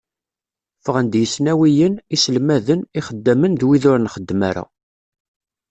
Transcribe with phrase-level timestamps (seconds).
[0.83, 4.63] Ffɣen-d yisnawiyen, iselmaden, ixeddamen d wid ur nxeddem ara.